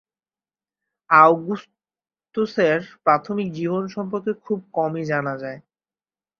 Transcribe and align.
আউগুস্তুসের 1.09 2.75
প্রাথমিক 3.03 3.47
জীবন 3.53 3.83
সম্পর্কে 3.87 4.31
খুব 4.45 4.59
কমই 4.73 5.03
জানা 5.05 5.33
যায়। 5.37 5.59